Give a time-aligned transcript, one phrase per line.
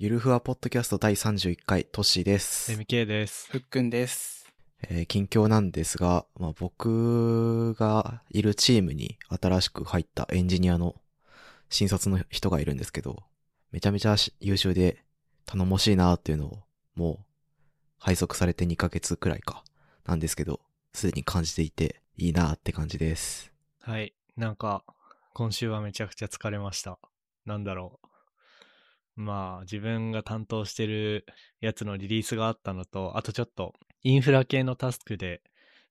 [0.00, 2.70] ゆるふわポッドキャスト第31回、トッシーです。
[2.70, 3.48] MK です。
[3.50, 4.46] ふっくんです。
[4.88, 10.94] えー近況なんですが、まあ、僕がいるチームに新しく入ったエンジニアの
[11.68, 13.24] 新卒の人がいるんですけど、
[13.72, 15.02] めちゃめちゃし優秀で
[15.46, 16.58] 頼もしいなっていうのを
[16.94, 17.18] もう
[17.98, 19.64] 配属されて2ヶ月くらいか
[20.06, 20.60] なんですけど、
[20.92, 23.50] すでに感じていていいなって感じです。
[23.80, 24.14] はい。
[24.36, 24.84] なんか、
[25.34, 27.00] 今週はめちゃくちゃ疲れました。
[27.46, 28.08] なんだろう。
[29.18, 31.26] まあ、自分が担当してる
[31.60, 35.42] やつのリリースがあったのと、あとちょっと、インフラ系のタスクで、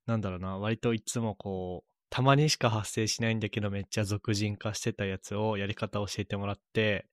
[0.05, 7.05] なんだろうな、割といつもこう、たまにしか発生しないんだけど、めっちゃ俗人化してたやつをやり方を教えてもらって、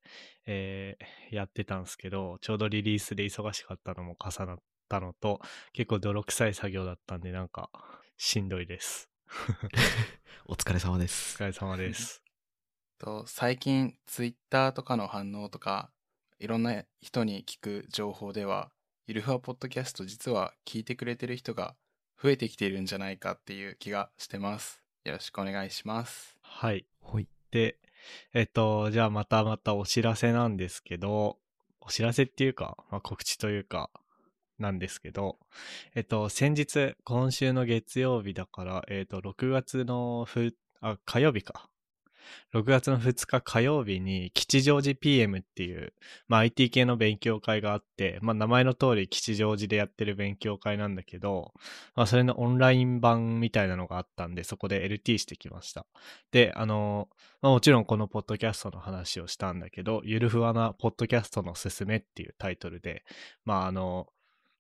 [0.47, 4.59] えーやってたんですけど、ちょうどリリースで忙しかったのも重なっ
[4.89, 5.41] たのと、
[5.73, 7.71] 結構泥臭い作業だったんで、なんか、
[8.17, 9.11] しんどいです。
[10.47, 11.35] お疲れ様です。
[11.43, 12.23] お疲れ様です。
[13.01, 15.91] と最近、ツイッターとかの反応とか、
[16.39, 18.71] いろんな人に聞く情報では、
[19.07, 21.77] ゆるふわポッドキャスト実は聞いてくれてる人が
[22.23, 24.83] 増えてきているんじゃないかっていう気がしてます。
[25.05, 26.37] よろしくお願いします。
[26.43, 26.87] はい。
[27.01, 27.29] ほい。
[27.51, 27.79] で、
[28.33, 31.39] えっと、じゃあまたまたお知らせなんですけど、
[31.81, 33.91] お知らせっていうか、まあ、告知というか、
[34.59, 35.39] なんですけど、
[35.95, 41.69] えっと、先日、今週の月曜日だから、えっと、6月のふ、あ、火曜日か。
[42.53, 45.93] 6月の2日火曜日に吉祥寺 PM っていう、
[46.29, 51.53] まあ、IT 系の勉強会があって、まあ、名前の通り吉祥寺でやってる勉強会なんだけど、
[51.95, 55.87] まあ、それのオンライン版みたいなのがあったんで、そこで LT してきました。
[56.33, 57.09] で、あの、
[57.43, 63.05] まあ、もちろんこのポッドキャストの話をしたんだけど、ゆるふわなポッドキャストのすすめっていうタイトルで、
[63.45, 64.07] まああの、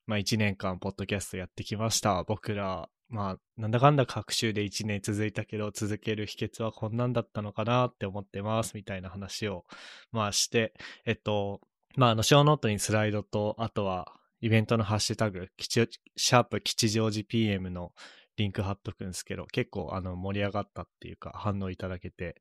[0.07, 2.25] まあ1年間ポッドキャストやってきました。
[2.25, 9.65] 僕ら、まあなんだかんだ各週で1年続いたけど、続ける秘訣はこんなんだったのかなって思ってます、みたいな話を、
[10.13, 10.75] まあして、
[11.05, 11.61] えっと、
[11.97, 17.93] まああの、ショーノートにスライドと、あとは、イベントのハッシュタグ、シャープ吉祥寺 PM の
[18.37, 22.37] リンク貼っとくんですけど、結構あの盛り上がったっていうか反応いただけて、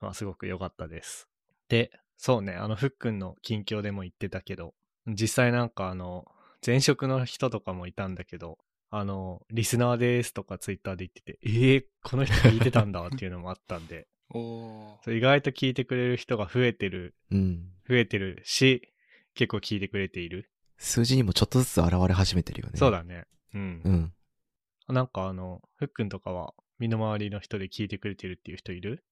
[0.00, 1.28] まあすごく良かったです。
[1.68, 4.74] で、そうね、あのふっくんの近況でも言ってたけど、
[5.06, 6.24] 実際なんかあの、
[6.64, 8.58] 前職の人とかもいたんだけど、
[8.98, 15.04] あの、リスナーですとかツイッターで言ってて、えー、この人聞いてたんだっていうのもあったんで、 おー。
[15.04, 17.72] そう意外と聞いてくれる人が増えてる、うん。
[17.88, 18.88] 増えてるし、
[19.34, 20.50] 結構聞いてくれている。
[20.78, 22.78] 数字にもちょっとずつ現れ始めてるよね。
[22.78, 23.26] そうだね。
[23.54, 23.90] うんう。
[23.90, 24.94] ん。
[24.94, 29.04] なんかあの、ふっくんとかは身の回りの人で聞いてくれてるっていう人いる？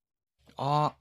[0.56, 0.94] あ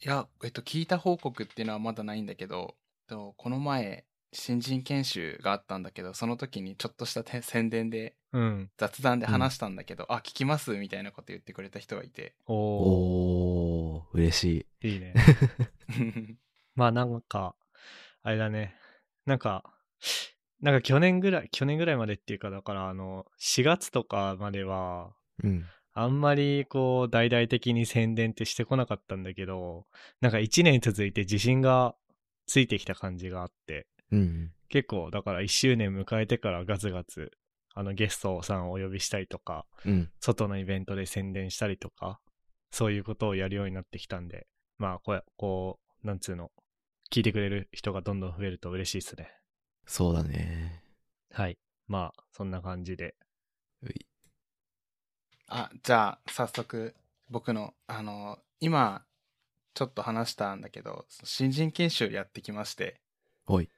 [0.00, 2.76] ー、いや、えっと、聞いた報告っていうのはまだないんだけど、
[3.06, 8.70] とこの前、新人研修があったんだけど、その時にちょっとしたて宣伝でうん。
[8.78, 12.34] 雑談で話したんだけど、あ、聞きますみたいなこと言ってくれた人がいて。
[12.46, 14.88] おー、おー、嬉しい。
[14.88, 15.14] いいね。
[16.76, 17.56] まあなんか、
[18.22, 18.76] あれだね。
[19.26, 19.64] なんか、
[20.60, 25.66] なんか去年ぐらい、去年ぐらいまでっていうか、だからあの、4月とかまでは、うん。
[25.92, 29.86] あんまりこう、大々的に宣伝ってしてこなかったんだけど、
[30.20, 31.96] なんか1年続いて自信が
[32.46, 34.52] ついてきた感じがあって、うん。
[34.68, 37.32] 結構、だから1周年迎えてからガツガツ、
[37.74, 40.10] あのゲストさんをお呼びしたりとか、うん。
[40.20, 42.20] 外のイベントで宣伝したりとか、
[42.70, 44.46] そういうことをやるようになってきたんで、
[44.78, 46.50] まあ、こう、こう、なんつうの、
[47.10, 49.32] 聞いてくれる人がどんどん増えると嬉しいですね。
[49.86, 50.84] そうだね。
[51.32, 51.58] はい。
[51.88, 53.16] まあ、そんな感じで。
[53.82, 54.06] うい
[55.48, 56.94] あ、じゃあ、早速、
[57.28, 59.04] 僕の、あの、今、
[59.74, 63.00] ちょっと話したんだけど、新人研修やってきまして、
[63.46, 63.68] おい。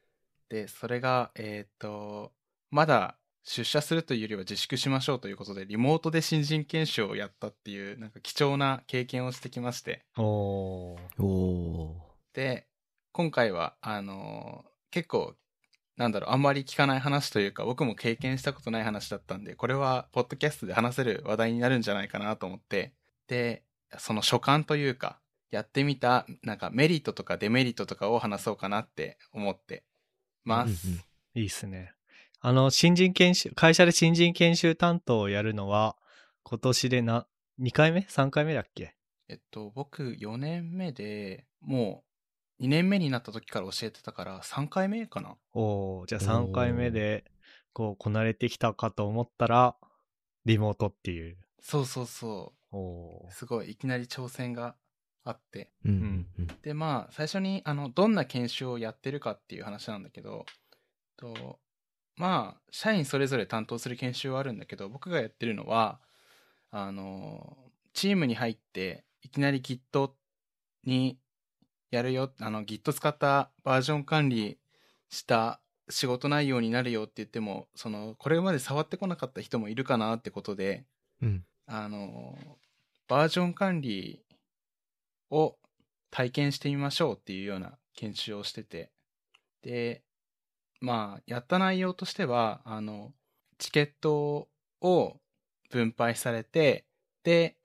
[0.52, 2.30] で、それが、えっ、と、
[2.70, 11.22] まだ出社するというよりは自粛しましょうということで、リモートで新人研修をやったっていう、なんか貴重な経験をしてきまして、おー。
[11.22, 12.36] おー。
[12.36, 12.66] で、
[13.12, 15.34] 今回は、あの結構、
[15.96, 22.92] なんだろう、あんまり聞かない話というか、僕も経験したことない話だったんで、これは、ポッドキャストで話せる話題になるんじゃないかなと思って、
[23.26, 23.64] で、
[23.96, 25.18] その所感というか、
[25.50, 29.84] やってみた、なんかメリットとかデメリットとかを話そうかなって思って
[30.44, 30.88] ます。
[30.88, 31.00] うんうん
[31.34, 31.94] いいっすね。
[32.40, 35.96] あの、新人研修、会社で新人研修担当をやるのは、
[36.42, 37.26] 今年でな、
[37.58, 38.94] 2回目 ?3 回目だっけ？
[39.28, 42.04] えっと、僕4年目で、も
[42.60, 45.36] う2年目になった時から教えてたから3回目かな？
[45.54, 47.24] おー、じゃあ3回目で、
[47.72, 49.76] こう、こなれてきたかと思ったら、
[50.44, 51.38] リモートっていう。
[51.62, 53.32] そうそうそおう。
[53.32, 54.76] すごい、いきなり挑戦が
[55.24, 55.70] あって。
[55.84, 56.46] うんうんうん。
[56.62, 60.44] で、まあ、最初に、あの、どんな研修をやってるかっていう話なんだけど、
[61.16, 61.60] と、
[62.16, 66.00] まあ、社員それぞれ担当する研修はあるんだけど、僕がやってるのは、
[66.70, 67.56] あの、
[67.92, 70.10] チームに入って、いきなり Git
[70.84, 71.18] に
[71.90, 74.58] やるよ、あの、Git 使ったバージョン管理
[75.10, 80.84] した仕事内容になるよって言っても、その、これまで触ってこなかった人もいるかなってことで、
[81.20, 81.44] うん。
[81.66, 82.36] あの、
[83.08, 84.24] バージョン管理
[85.32, 85.56] を
[86.10, 88.92] 体験してみましょうっていうような研修をしてて、
[89.62, 90.02] で、
[90.80, 93.12] まあ、やった内容としては、あの、
[93.58, 94.48] チケット
[94.80, 95.16] を
[95.70, 96.84] 分配されて、
[97.24, 97.56] で、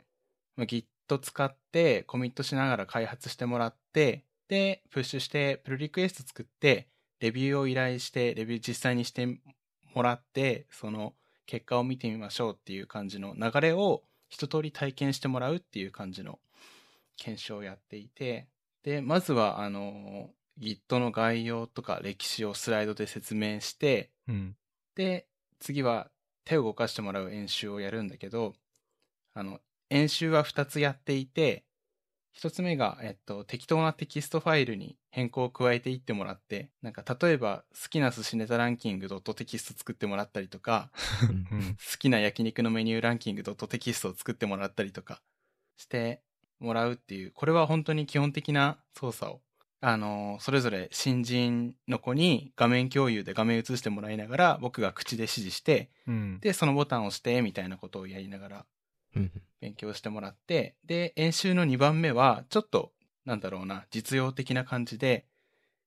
[0.57, 0.85] Git
[1.21, 6.87] 使ってコミットしながら開発してもらって、で、プッシュして、プルリクエスト作って、
[7.19, 9.27] レビューを依頼して、レビュー実際にして
[9.93, 11.13] もらって、その
[11.45, 16.39] 結果を見てみましょうっていう感じの流れを一通り体験してもらうっていう感じの
[17.17, 18.47] 研修をやっていて、
[18.83, 20.29] で、まずは、あの、
[20.59, 24.55] Git の概要とか歴史をスライドで説明して、うん。
[24.95, 25.27] で、
[25.59, 26.09] 次は
[26.45, 28.53] 手を動かしてもらう演習をやるんだけど、
[29.33, 29.59] あの、
[29.89, 31.65] 演習は2つやっていて、
[32.39, 40.91] 1つ目が、えっと、適当なテキストファイルに変更を加えていってもらって、なんか例えば好きな寿司ネタランキングドットテキスト作ってもらったりとか。
[41.91, 45.21] 好きな焼肉のメニューランキングドットテキストを作ってもらったりとか
[45.77, 46.21] して
[46.59, 49.41] もらうっていう、これは本当に基本的な操作を、
[49.79, 56.39] あの、それぞれ新人の子に画面共有で画面映してもらいながら、僕が口で指示して、うん。
[56.39, 58.65] で、そのボタンを押して、みたいなことをやりながら
[59.15, 59.31] うん。
[59.59, 62.91] 勉強してもらって、で、演習の2番目は、ちょっと、
[63.25, 65.25] なんだろうな、実用的な感じで、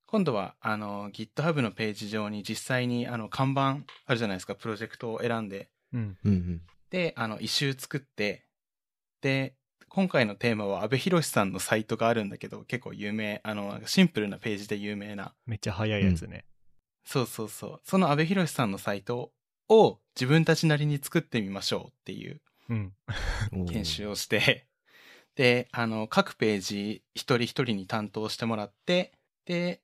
[0.06, 5.70] 今度は、あの、GitHub のページ上に実際に、あの、看板あるじゃないですか、プロジェクトを選んで。
[5.92, 6.18] うん。
[6.90, 8.44] で、あの、一周作って、
[9.20, 9.54] で、
[9.90, 16.44] 今回のテーマは、安部寛さんのサイトがあるんだけど、結構有名、あの、シンプルなページで有名な、めっちゃ早いやつね。
[17.04, 19.32] そうそうそう、その安部寛さんのサイト
[19.68, 22.92] を自分たちなりに作ってみましょうっていううん。
[23.68, 24.68] 研修をして、
[25.34, 29.12] で、あの、各ページ一人一人に担当してもらって、
[29.44, 29.82] で、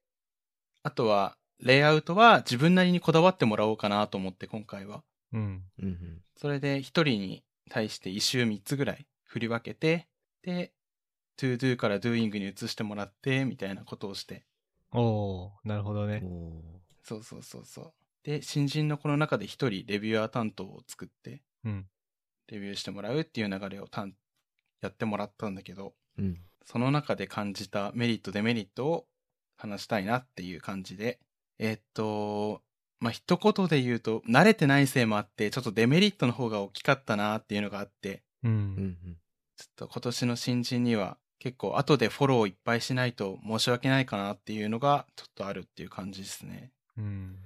[0.84, 5.02] あとは、レイアウトは自分なりにこだわってもらおうかなと思って、今回は。
[5.32, 5.64] うん。
[5.80, 6.22] うんうん。
[6.36, 10.08] それで一人に対して一周三つぐらい振り分けて、
[10.42, 10.72] で、
[11.38, 14.46] to do から doing に移してもらって、みたいなことをして。
[14.92, 16.22] おー、なるほどおね。
[16.22, 16.50] ー
[17.02, 17.92] そうそうそうそう。
[18.24, 21.86] で、新人の子の中で一人レビュアー担当を作って、うん。
[22.48, 24.14] レビューしてもらうっていう流れをたん
[24.80, 26.40] やってもらったんだけど、うん。
[26.64, 29.06] その中で感じたメリット、デメリットを
[29.56, 31.20] 話したいなっていう感じで、
[31.58, 32.62] えっと、
[32.98, 38.52] まあ、一言で言うと、慣れてないせいもあって、ちょっとデメリットの方が大きかったなっていうのがあって、う。
[38.52, 39.16] うんん。
[39.56, 46.72] ちょっと今年の新人には結構後でフォローいっぱいしないと申し訳ないかなっていうのがちょっとあるっていう感じですね。
[46.96, 47.36] うん。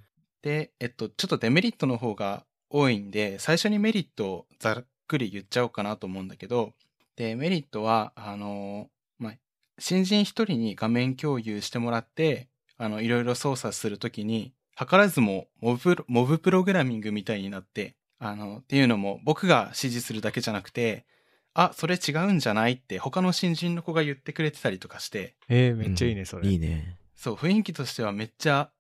[0.43, 6.73] で、えっと、ちょっとデメリットの方が多いんで、最初にメリットをざっくり言っちゃおうかなと思うんだけど、
[7.17, 8.89] で、メリットは、あの、
[9.19, 9.33] まあ、
[9.79, 12.49] 新人一人に画面共有してもらって、
[12.79, 21.07] あの、いろいろ操作するときに、図らずもモブモブプログラミングみたいになって、あの、っていうのも僕が指示するだけじゃなくて、
[21.55, 26.49] あ、それ違うんじゃないって他の新人の子が言ってくれてたりとかして、えー、めっちゃいいね、それ。
[26.49, 26.97] いいね。
[27.17, 28.71] そう、雰囲気としてはめっちゃ、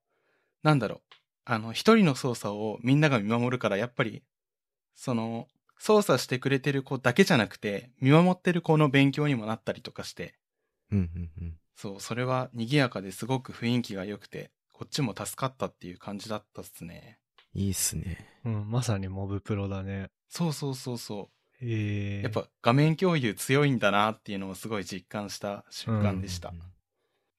[0.62, 1.00] なんだろう。
[1.46, 4.22] あの、一人の操作をみんなが見守るから、やっぱり、
[4.94, 5.48] その、
[5.78, 10.34] 操作してくれてる子だけじゃなくて、見守ってる子の勉強にもなったりとかして、
[10.92, 10.98] うん。
[10.98, 11.30] うん。
[11.40, 11.56] うん。
[11.74, 17.19] そう、それは賑やかですごく雰囲気が良くて、こっちも助かったっていう感じだったっすね。
[17.54, 18.26] いいっすね。
[18.44, 20.10] うん、まさにモブプロだね。
[20.28, 21.40] そうそうそうそう。
[21.60, 22.22] えー。
[22.22, 26.52] やっぱ画面共有強いんだなっていうのをすごい実感した瞬間でした。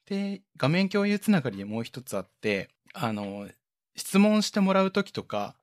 [0.06, 3.48] で、画面共有つながりでもう一つあって、あの、
[3.96, 5.56] 質問してもらうときとか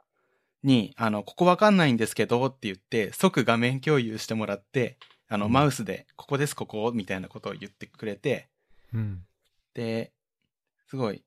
[0.62, 8.49] に、あの、ここわかんないんですけどって言って、即画面共有してもらって、あの、うんマウスで、ここです、ここ、みたいなことを言ってくれて、
[8.95, 9.25] うん。
[9.75, 10.12] で、
[10.88, 11.23] すごい、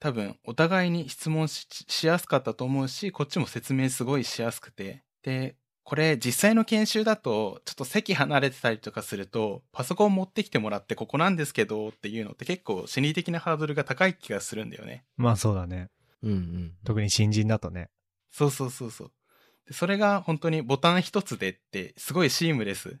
[0.00, 15.04] 多分、お互いに質問ししやすかったと思うし、こっちも説明すごいしやすくて、で、これ実際の研修だと、ちょっと席離れてたりとかすると、パソコン持ってきてもらってここなんですけどっていうのって結構心理的なハードルが高い気がするんだよね。
[15.16, 15.90] まあそうだね。
[16.22, 16.30] うん。
[16.30, 16.72] うん。
[16.84, 17.90] 特に新人だとね。
[18.30, 19.12] そうそうそうそう。
[19.66, 22.98] でそれが本当にボタン一つでって、すごいシームレス。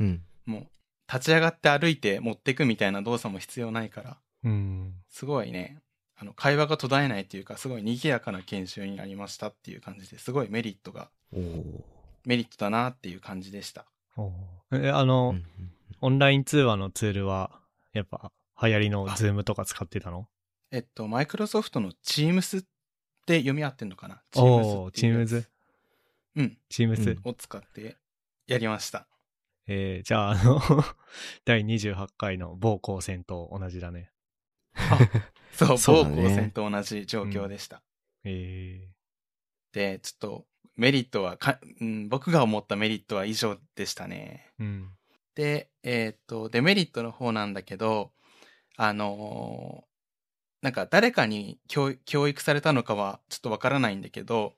[0.00, 0.22] うん。
[0.44, 0.66] もう、
[1.10, 4.94] 立ち上がって歩いて持ってくみたいな動作も必要ないから、うん。
[5.08, 5.78] すごいね、
[6.22, 11.10] あの、会話が途絶えないっていうか、すごい賑やかな研修になりましたっていう感じですごいメリットが、
[12.24, 13.86] メリットだなっていう感じでした。
[14.72, 15.44] え、あの、うん。
[16.00, 17.60] オンライン通話のツールは、
[17.92, 18.30] やっぱ、
[18.62, 20.28] 流行りのズームとか使ってたの？
[20.70, 22.64] えっと、マイクロソフトの Teams っ
[23.26, 24.22] て読み合ってんのかな？
[24.36, 26.58] おー、チームズっていうやつうん。
[26.68, 27.96] チームズ、うんを使って
[28.46, 29.08] やりました。
[29.66, 30.60] えー、じゃあ、あの、
[31.44, 34.11] 第28回の某高専と同じだね。
[35.52, 37.82] そう、そうだね某高専と同じ状況でした。
[38.24, 38.88] え
[39.72, 44.50] で、ちょっと、メリットはか、うん、僕が思ったメリットは以上でしたね。
[44.58, 44.96] ーうん。
[45.34, 48.12] で、えーっと、デメリットの方なんだけど、
[48.76, 49.92] あのー
[50.62, 54.54] なんか誰かに教教育されたのかはちょっとわからないんだけど、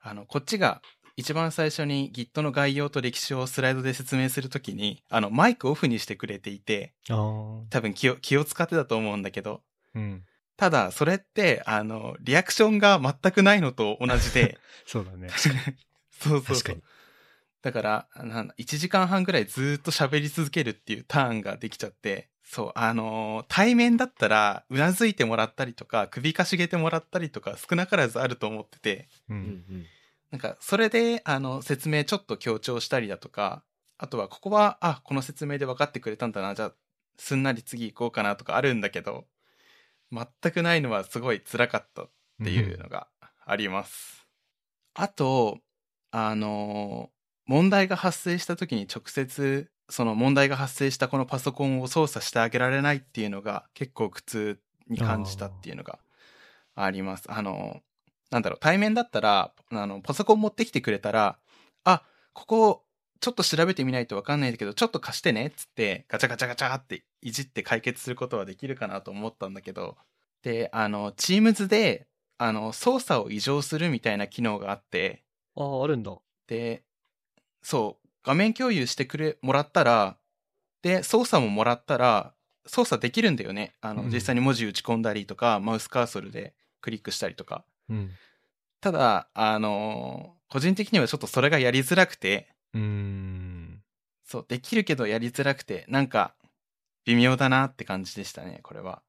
[0.00, 0.82] あの、こっちが
[1.16, 6.92] 一番最初に Git の概要と歴史をスライドで説明するときに、あの、マイクオフにしてくれていて。
[7.70, 9.62] 多分気を、気を使ってたと思うんだけど、
[9.94, 10.24] うん。
[10.58, 15.28] ただ、それって、あの、リアクションが全くないのと同じで、 そうだね。
[15.32, 15.52] そう
[16.20, 16.82] そうそう確かに。。
[17.62, 29.34] だから、なんだ1時間半ぐらいずーっと喋り続けるっていうターンができちゃって、そう、あのー対面だったら、うなずいてもらったりとか、首かしげてもらったりとか、少なからずあると思ってて、う。
[29.34, 29.86] うんん
[30.36, 33.64] なんか、それで、あの、説明ちょっと強調したりだとか、
[33.96, 36.72] あとは、ここは、あ、この説明で分かってくれたんだな、じゃあ、
[37.16, 39.24] すんなり次行こうかなとかあるんだけど、
[40.12, 42.10] 全くないのはすごい辛かったっ
[42.44, 43.08] ていうのが
[43.46, 44.26] あります。
[44.92, 45.58] あと、
[46.10, 47.10] あの、
[47.46, 55.98] 問題が発生した時に直接、その問題が発生したこのパソコンを操作してあげられないっていうのが結構苦痛に感じたっていうのが
[56.74, 57.24] あります。
[57.28, 57.80] あの、
[58.30, 61.38] なんだろう、対面だったら、あの、パソコン持ってきてくれたら、
[61.84, 62.02] あ、
[62.32, 62.84] ここ、
[63.20, 69.96] ちょっと調べてみないとわかんないんだけど、ちょっと貸してねっつって、ガチャガチャガチャっていじって解決することはできるかなと思ったんだけど、
[70.42, 72.06] で、あの、Teams で、
[72.38, 75.22] あの、操作を異常するみたいな機能があって、
[75.56, 76.16] ああ、あるんだ。
[76.46, 76.82] で、
[77.62, 80.18] そう、画面共有してくれ、もらったら、
[80.82, 82.34] で、操作ももらったら、
[82.66, 83.74] 操作できるんだよね。
[83.80, 87.64] あの、うん実際に文字打ち込んだりとか、マウスカーソルでクリックしたりとか。
[87.88, 88.10] うん。
[88.80, 93.82] ただ、あのー個人的にはちょっとそれがやりづらくて、うーん。
[94.24, 96.36] そう、できるけどやりづらくて、なんか、
[97.04, 99.02] 微妙だなって感じでしたね、これは。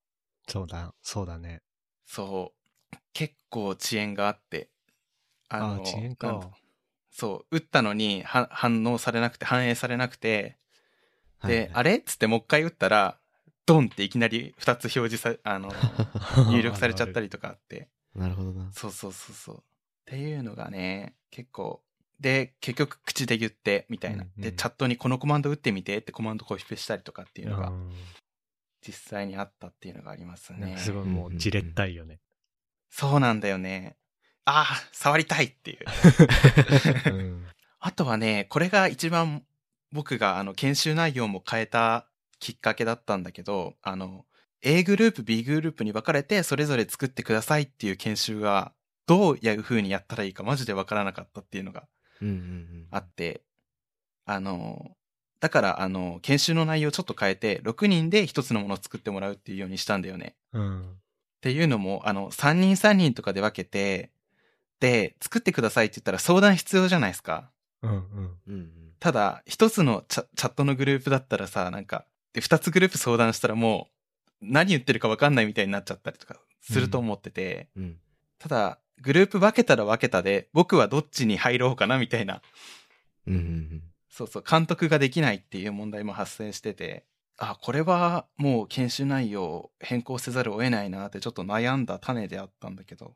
[0.48, 1.62] そうだ、そうだね。
[2.06, 2.54] そ
[2.92, 4.70] う、結構遅延があって。
[5.50, 6.40] ああ、遅延かだ。
[7.12, 10.58] そう、打ったのには反応されなくて、反映されなくて、
[11.44, 13.18] で、あれれっつってもう一回打ったら、
[13.66, 15.72] ドンっていきなり二つ表示さ、あの、
[16.50, 17.90] 入力されちゃったりとかあって。
[18.18, 18.72] なるほどな。
[18.72, 19.56] そうそうそうそう。
[19.58, 19.60] っ
[20.06, 21.82] ていうのがね、結構。
[22.20, 24.24] で、結局口で言って、みたいな。
[24.24, 27.92] うんうんで、チャットにこのコマンド打ってみてってコマンドコピペしたりとかっていうのがうん
[28.88, 30.78] 実際にあったっていうのがありますね。
[30.78, 32.20] すごいもうじれったいよね。
[32.90, 33.98] そうなんだよね。
[34.46, 35.80] ああ、触りたいっていう。
[37.14, 37.48] うん。
[37.80, 39.46] あとはね、これが一番
[39.92, 42.08] 僕があの研修内容も変えた
[42.40, 44.26] きっかけだったんだけど、あの、
[44.62, 48.74] A グループ、B グループに分かれてそれぞれ作ってくださいっていう研修が
[49.06, 51.88] どういう風にやったらいいかマジで分からなかったっていうのが。
[52.92, 53.42] あって、
[54.26, 54.92] あの、
[55.40, 60.36] だからあの、研修の内容をちょっと変えて6人で一つのものを作ってもらうっていうようにしたんだよね。
[60.54, 60.92] うん。
[60.92, 64.12] っていうのも、あの、3人3人とかで分けて、
[64.80, 67.52] で、作ってくださいって言ったら相談必要じゃないですか。
[69.00, 73.97] ただ、一つのチャチャットのグループだったらさ、なんか、で、二つグループ相談したらもう、
[74.42, 77.98] 何言ってるか分かんないみたいになっちゃったりとかすると思ってて、うん。
[78.40, 82.42] ただ、グループ分けたら分けたで、僕はどっちに入ろうかなみたいな、
[83.28, 87.06] うんうんそうそう、監督ができないっていう問題も発生してて、
[87.38, 93.16] あ、これはもう研修内容を変更せざるを得ないなってちょっと悩んだ種であったんだけど、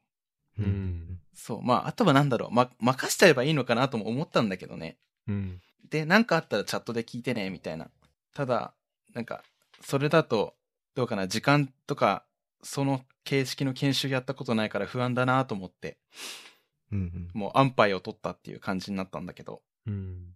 [0.60, 0.66] うん。
[0.66, 4.98] うんそう、まあ、あとはなんだろう、ま、任しちゃえばいいのかなとも思ったんだけどね。
[5.28, 5.62] うん。
[5.90, 7.90] で、なんかあったらチャットで聞いてね、みたいな。
[8.36, 8.74] ただ、
[9.14, 9.44] なんか、
[9.82, 10.54] それだと、
[10.96, 12.26] どうかな、時間とか、
[12.64, 15.98] その形式の研修やったことないから不安だなと思って、
[16.92, 17.30] うんうん。
[17.34, 19.62] もう安牌を取ったっていう感じになったんだけど。
[19.88, 20.34] うん。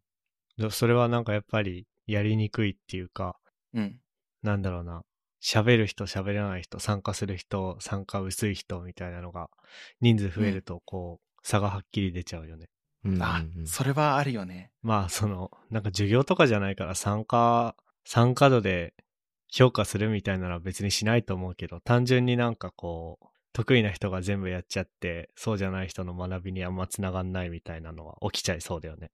[0.58, 3.38] でそれはなんかやっぱりやりにくいっていうか、
[3.74, 4.00] うん。
[4.42, 5.02] なんだろうな。
[5.44, 9.50] 喋る人、喋らない人、参加する人、参加薄い人みたいなのが、
[10.02, 12.68] 人数増えるとこう、差がはっきり出ちゃうよね。
[13.04, 14.72] うんうんあう、んそれはあるよね。
[14.82, 18.96] まあ、その、なんか授業とかじゃないから参加、参加度で
[19.52, 29.12] 評価するみたいなのは別にしないと思うけど、単純になんかこう、得意な人が全部やっちゃって、そうじゃない人の学びにあんま繋がんないみたいなのは起きちゃいそうだよね。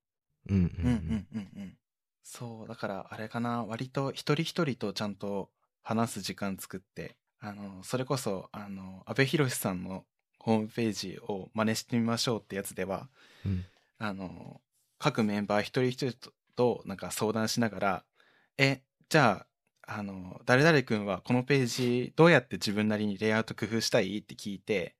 [0.48, 1.76] うんうんうんうんうんうん。
[2.22, 5.50] そう、だからあれかな、割と一人一人とちゃんと
[5.82, 10.04] 話す時間作って、あの、それこそ、あの、安部寛さんの
[10.38, 13.08] ホームページを真似してみましょうってやつでは、
[13.44, 13.64] うん。
[13.98, 14.60] あの、
[14.98, 18.04] 各メンバー一人一人ととなんか相談しながら、
[18.58, 19.46] え、じゃあ、
[19.86, 24.96] あの、誰々君はこのページどうやって自分なりにレイアウト工夫したいって聞いて、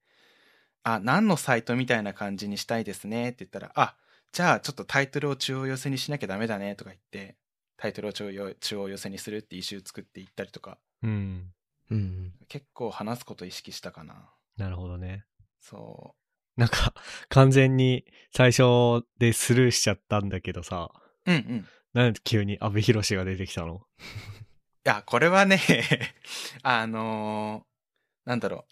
[0.82, 3.96] あ、何のサイトみたいな感じにしたいですねって言ったら、あ、
[4.32, 7.36] じゃあちょっとタイトルを中央寄せにしなきゃダメだねとか言って、
[7.76, 11.52] タイトルを中央中央寄せにするってイシュー作っていったりとか、うん。
[11.90, 12.32] うん。
[12.48, 14.30] 結構話すこと意識したかな。
[14.56, 15.24] なるほどね。
[15.60, 16.14] そ
[16.56, 16.92] なんか、
[17.28, 20.90] 完全に最初でスルーしちゃったんだけどさ、
[21.26, 21.32] う。
[21.32, 21.56] うんうん。
[21.58, 23.82] いなんで急に阿部寛が出てきたの？
[24.84, 25.60] や、これはね、
[26.62, 28.66] あのーなんだろ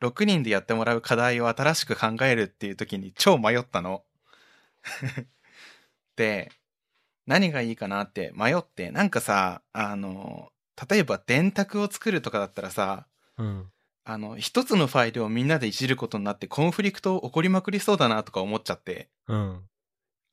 [0.00, 0.06] う。
[0.06, 4.04] 6人でやってもらう課題を新しく考えるっていう時に超迷ったの。
[6.16, 6.50] で、
[7.26, 10.56] 何がいいかなって迷って、なんかさ、あのー
[10.90, 13.06] 例えば電卓を作るとかだったらさ、
[13.38, 13.72] うん。
[14.04, 19.08] あの、一つのファイルをみんなでいじることになってコンフリクト起こりまくりそうだなとか思っちゃって。
[19.26, 19.66] うん。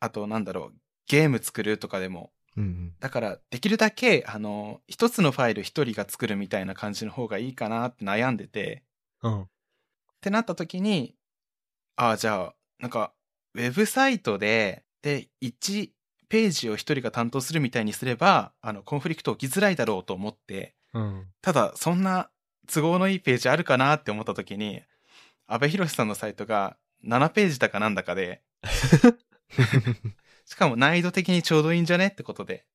[0.01, 0.73] あと、なんだろう、
[1.07, 2.33] ゲーム作るとかでも。
[2.55, 2.93] うん。
[2.99, 8.83] だから、できるだけ、あの、一つのファイル一人が作るみたいな感じの方がいいかなって悩んでて。
[9.21, 9.41] うん。
[9.43, 9.47] っ
[10.21, 11.15] てなった時に、
[11.95, 13.13] ああ、じゃあ、なんか、
[13.55, 15.91] ウェブサイトで、で、1
[16.29, 21.27] ページを一人が担当するみたいにすれば、あの、コンフリクト起きづらいだろうと思って、うん。
[21.41, 22.29] ただ、そんな
[22.67, 24.81] 都合のいいページあるかなって思った時に、
[25.47, 28.41] 安倍博さんのサイトが7ページだかなんだかで、
[30.45, 32.07] しかも難易度的にちょうどいいんじゃね？
[32.07, 32.65] ってことで、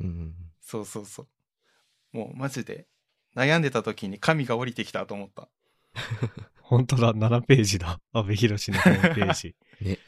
[0.00, 0.34] うん。
[0.60, 2.16] そうそうそう。
[2.16, 2.86] もうマジで
[3.34, 5.48] 悩んでた時に神が降りてきたと思った。
[6.62, 8.00] 本当だ、7ページだ。
[8.12, 9.54] 阿部寛のホームページ。
[9.80, 9.98] ね。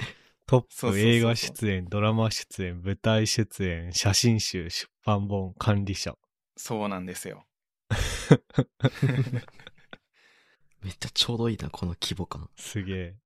[0.46, 6.16] トップ映画出演、ドラマ出演、舞台出演、写真集、出版本、管理者。
[6.56, 7.46] そうなんですよ。
[10.82, 12.48] めっちゃちょうどいいな、この規模感。
[12.56, 13.16] すげえ。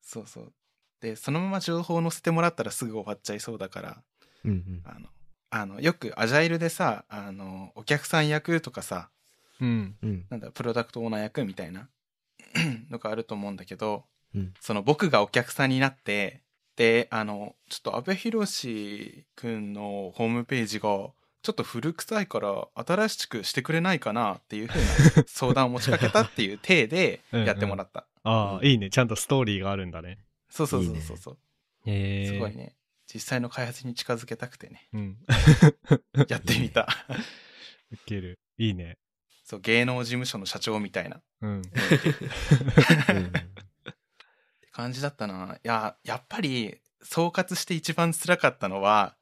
[0.00, 0.54] そうそう。
[1.00, 4.02] で、そのまま情報を載せてもらったらすぐ終わっちゃいそうだから、
[4.44, 4.82] うんうん。
[4.84, 5.08] あの、
[5.50, 9.10] あの、よくアジャイルでさ、あの、お客さん役とかさ、
[9.60, 9.96] うん。
[10.02, 10.26] うん。
[10.30, 11.88] なんだ、プロダクトオーナー役みたいな
[12.90, 14.04] のがあると思うんだけど、
[14.34, 14.54] うん。
[14.60, 16.42] その僕がお客さんになって、
[16.76, 21.10] で、あの、ちょっと安部寛くんのホームページが、
[21.42, 28.06] ちょっと古臭いから新しくしてくれないかなっていうふうな 相談を持ちかけたっていう体でやってもらった。
[28.22, 28.90] ああ、うんいいね。
[28.90, 30.18] ちゃんとストーリーがあるんだね。
[30.50, 31.38] そうそうそういいねそうそう。
[31.86, 32.26] へえ。
[32.26, 32.54] すごい。
[32.54, 32.76] ね。
[33.12, 35.18] 実際の開発に近づけたくてね、うん。
[36.28, 36.86] やってみた。
[37.90, 38.38] ウケる。
[38.58, 38.98] いいね。
[39.44, 41.62] そう、芸能事務所の社長みたいなうん。
[41.62, 43.32] うん
[44.72, 45.58] 感じだったな。
[45.62, 49.16] いや、やっぱり、総括して一番辛かったのは、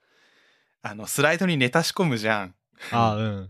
[0.82, 2.54] あの、スライドにネタ仕込むじゃん。
[2.92, 3.48] ああ、うん。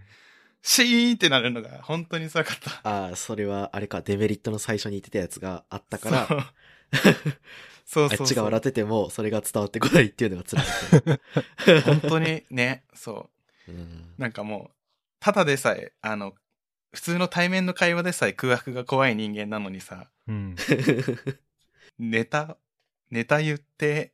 [0.63, 2.89] シーンってなるのが本当に辛かった。
[2.89, 6.55] ああ、それは、あれか、デメリットの最初に言ってたやつがあったから、
[7.85, 8.19] そうそう。
[8.21, 11.81] あっちが笑ってても、それが伝わってこないっていうのが辛かった。
[11.95, 13.31] 本当にね、そ
[13.69, 13.73] う。
[13.73, 14.77] うんなんかもう、
[15.21, 16.35] ただでさえ、あの、
[16.93, 20.57] 普通の対面の会話でさえ空白が怖い人間なのにさ、うん。
[21.99, 22.57] ネタ、
[23.11, 24.13] ネタ言って、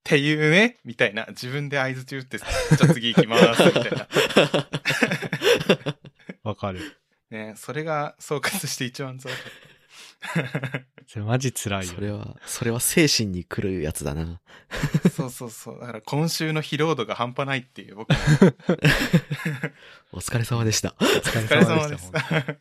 [0.00, 1.26] っていうねみたいな。
[1.28, 2.48] 自分で合図中って、じゃ
[2.82, 4.08] あ次行きます、みたいな。
[6.42, 6.98] わかる。
[7.30, 9.71] ねそれが総括して一番辛かった。
[11.06, 11.94] それマジ辛いよ。
[11.94, 14.40] それは、それは精神に来るやつだな。
[15.14, 15.80] そうそうそう。
[15.80, 18.16] だから今週の疲労度が半端ないっていう、僕の
[20.12, 20.94] お疲れ様でした。
[21.00, 22.10] お疲れ様です。
[22.12, 22.58] 本当に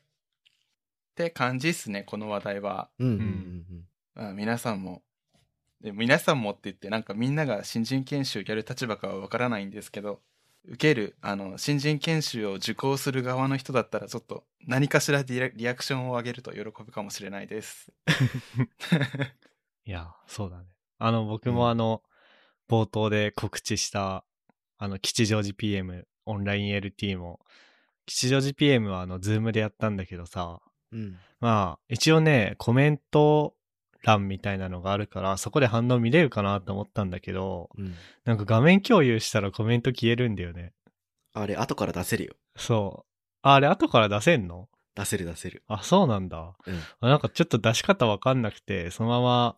[1.11, 2.89] って感じっすね、この話題は。
[2.99, 5.03] うんうんうんまあ、皆さんも。
[5.81, 10.21] で皆さんもって言って、なんかみんなが新人研修やる立場かはわからないんですけど、
[10.65, 17.91] 受ける、あの、新人研修を受講する側の人だったら、ちょっと何かしらリアリアクションを上げると喜ぶかもしれないです。
[19.85, 20.65] いや、そうだね。
[20.99, 22.03] あの、僕もあの、
[22.69, 24.23] 冒頭で告知した、
[24.77, 27.39] あの、吉祥寺 PM、オンライン LT も、
[28.05, 31.17] 吉祥寺 PM はあの、ズームでやったんだけどさ、うん。
[31.39, 33.55] まあ、一応ね、コメント
[34.03, 37.93] 欄みたいなのがあるから、そこで反応見れるかなと思ったんだけど、うん。
[38.25, 40.73] なんか画面共有したらコメント消えるんだよね。
[41.33, 42.33] あれ、後から出せるよ。
[42.55, 43.11] そう。
[43.43, 44.67] ああれ、後から出せんの？
[44.95, 45.63] 出せる出せる。
[45.67, 46.53] あ、そうなんだ。
[46.65, 46.79] うん。
[46.99, 49.55] あなんかちょっと出し方わかんなくて、そのまま、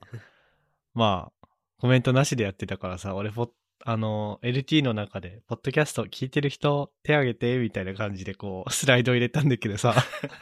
[0.94, 1.48] まあ、
[1.80, 3.50] コメントなしでやってたからさ、俺ポッ、
[3.86, 9.96] あの、LT の中で、ポッドキャスト聞いてる人手挙げて、みたいな感じでこう、スライド入れたんだけどさ、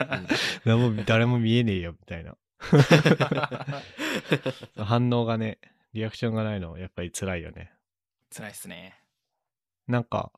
[0.66, 2.36] 何も誰も見えねえよ、みたいな。
[4.78, 5.60] 反応がね、
[5.94, 7.74] リアクションがないの、やっぱり辛いよね。
[8.34, 8.98] 辛いっすね。
[9.88, 10.32] なんか、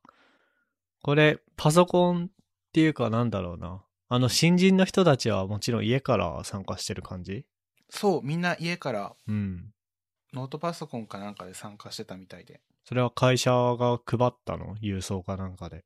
[1.04, 2.30] これ、パソコンっ
[2.72, 3.84] ていうかなんだろうな。
[4.10, 7.46] あの、新人の人たちはもちろん家から参加してる感じ？
[7.90, 9.72] そう、みんな家からうん。
[10.34, 12.62] ノートパソコンかなんかで参加してたみたいで。
[12.86, 14.76] それは会社が配ったの？
[14.78, 15.84] 郵送かなんかで。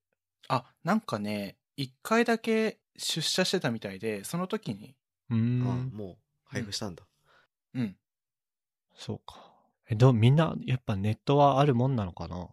[0.47, 4.95] あ、なんかね、一回だけ出社してたみたいで、その時に、
[5.29, 5.91] うん。
[5.93, 6.17] もう、
[6.47, 7.07] 配布したんだ。
[7.73, 7.97] うん。
[8.95, 9.53] そうか。
[9.89, 12.49] え、どう、みんな、やっぱネットはあるもんなのかな？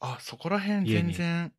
[0.00, 1.52] あ、そこら辺全然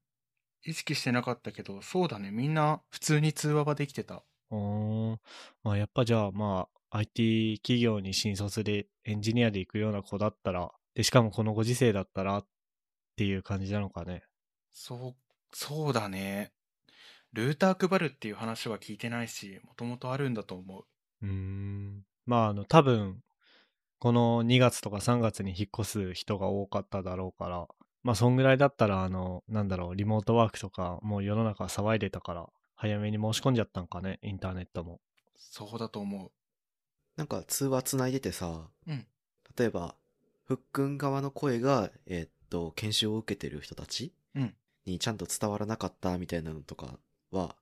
[0.63, 2.31] 意識してなかったけど、そうだね。
[2.31, 4.25] みんな普通に通話はできてた。
[4.49, 5.17] おー
[5.63, 12.47] まあやっぱじゃあまあ IT 企業に新卒でエンジニアで行くような子だったら、で、しかもこのご時世だったらっ
[13.17, 14.23] ていう感じなのかね。
[14.71, 16.53] そう、そうだね。
[17.33, 20.87] ルーター配るっていう話は聞いてないし、もともとあるんだと思う。
[21.25, 22.05] うーん。
[22.25, 23.21] まああの多分、
[23.99, 27.67] この2月とか3月に引っ越す人が多かっただろうから、
[28.03, 35.01] まあそんぐらいだったらあの、なんだろう、リモートワークとかもう世の中騒いでたから、早めに申し込んじゃったんかね、インターネットも。
[35.35, 36.31] そうだと思う。
[37.15, 39.07] なんか通話つないでてさ、うん
[39.57, 39.95] 例えば、
[40.43, 46.99] ふっくん側の声が、えーっと、研修を受けてる人たちうんにちゃんと伝わらなかったみたいなのとか
[47.31, 47.55] は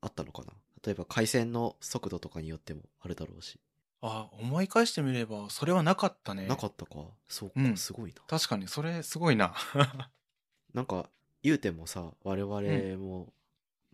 [0.00, 0.52] あったのかな？
[0.84, 3.60] 例えば回線の速度とかによってもあるだろうし。
[4.02, 6.46] あ、思い返してみれば、それはなかったね。
[6.46, 6.94] なかったか
[7.28, 8.22] そうか、うんすごいな。
[8.26, 9.54] 確かに、それすごいな。
[10.72, 11.10] なんか、
[11.42, 13.32] 言うてもさ、我々も、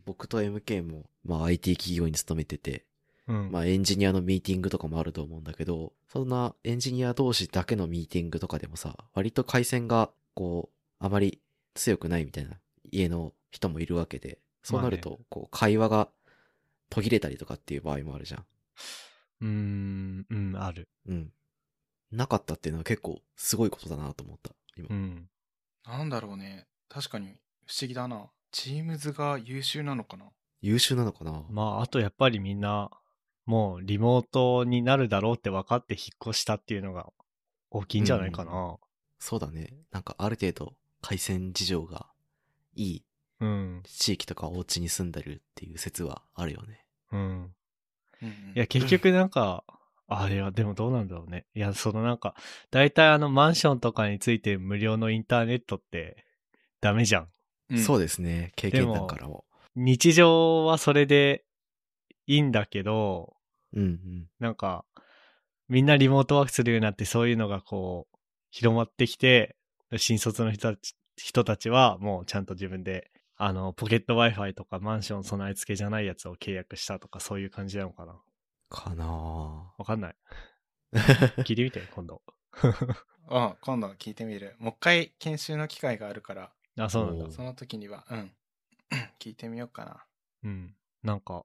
[0.04, 2.86] 僕と MK も、まあ IT 企業に勤めてて、
[3.26, 3.50] うん。
[3.50, 11.40] まあエンジニアのミーティングとかもあると思うんだけど、そんなエンジニア同士だけのミーティングとかでもさ、割と回線が、こう、あまり
[11.74, 12.60] 強くないみたいな
[12.92, 16.08] 家の人もいるわけで、そうなると、こう、会話が
[16.90, 18.44] 途切れたりとかっていう場合もあるじゃん。
[19.40, 20.88] うーん、うん、ある。
[21.06, 21.32] うん。
[22.12, 24.88] なかったっていうのは結構すごいことだなと思った、今。
[24.90, 25.28] うん。
[25.84, 26.66] なんだろうね。
[26.88, 28.30] 確かに不思議だな。
[28.52, 30.26] チームズが優秀なのかな？
[30.62, 31.44] 優秀なのかな？
[31.50, 32.90] まあ、あとやっぱりみんな、
[33.44, 37.12] もうリモートになるだろうって分かって引っ越したっていうのが
[37.70, 38.76] 大きいんじゃないかな。
[39.18, 39.74] そうだね。
[39.90, 42.06] なんかある程度回線事情が
[42.74, 43.04] いい
[43.40, 43.82] うん。
[43.84, 46.84] 地域とかお家に住んでるっていう説はあるよね。
[47.12, 47.52] うん。
[48.54, 49.64] いや、結局なんか、
[50.08, 51.46] あれはでもどうなんだろうね。
[51.54, 52.34] いや、そのなんか、
[52.70, 56.24] 大体あのマンションとかについて無料のインターネットって
[56.80, 57.28] ダメじゃん。
[57.70, 58.52] うんそうですね。
[58.54, 59.44] 経験談からも。
[59.74, 61.44] 日常はそれで
[62.26, 63.36] いいんだけど、
[63.74, 64.28] うんうん。
[64.38, 64.84] なんか、
[65.68, 68.16] みんなリモートワークするようになってそういうのがこう、
[68.50, 69.56] 広まってきて、
[69.96, 78.18] 新卒の人たち人たちはもうちゃんと自分で、あの、ポケット Wi-Fi とかマンション備え付けじゃないやつを契約したとかそういう感じなのかな
[78.68, 79.06] かな
[79.76, 80.14] わかんない。
[80.92, 82.22] ぁ 聞いてみて、今度。
[83.28, 84.56] あ今度聞いてみる。
[84.58, 87.30] もう一回研修の機会があるから、あ、そうなんだお。
[87.30, 88.32] その時には、うん。
[89.18, 90.06] 聞いてみようかな。
[90.44, 90.76] うん。
[91.02, 91.44] なんか、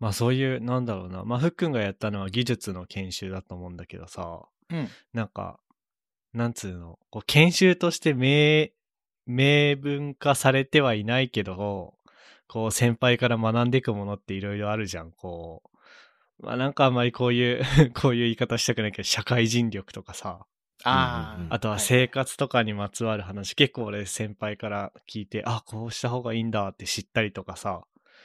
[0.00, 1.24] まあそういう、なんだろうな。
[1.24, 4.88] まあふっくんがやったのは技術の研修だと思うんだけどさ、うん。
[5.12, 5.60] なんか、
[6.32, 8.68] なんつうの、こう研修として明、
[9.26, 11.94] 明文化されてはいないけど、
[12.48, 15.62] こう先輩から学んでいくものっていろいろあるじゃん、こ
[16.40, 16.46] う。
[16.46, 20.46] まあなんかあんまりこういう、 こういう言い方したくないけど、社会人力とかさ、
[20.84, 21.54] ああ、うんうんうん。
[21.54, 27.82] あとは生活とかにまつわる話、結構俺先輩から聞いて、あ、こうした方がいいんだって知ったりとかさ、